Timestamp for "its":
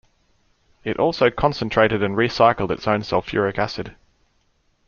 2.71-2.87